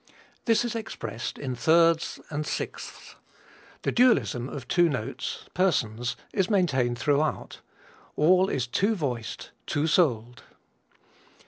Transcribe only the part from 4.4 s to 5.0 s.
of two